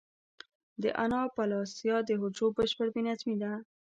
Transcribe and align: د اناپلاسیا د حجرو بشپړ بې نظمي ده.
د 0.81 0.83
اناپلاسیا 1.03 1.97
د 2.05 2.09
حجرو 2.21 2.47
بشپړ 2.57 2.87
بې 2.93 3.01
نظمي 3.07 3.35
ده. 3.41 3.51